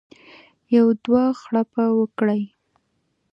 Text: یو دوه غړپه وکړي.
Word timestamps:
یو 0.75 0.87
دوه 1.03 1.23
غړپه 1.41 1.85
وکړي. 1.99 2.41